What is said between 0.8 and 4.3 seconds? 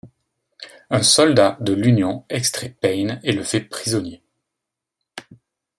Un soldat de l'Union extrait Payne et le fait prisonnier.